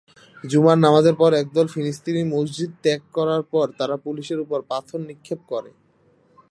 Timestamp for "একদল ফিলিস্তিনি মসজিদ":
1.33-2.71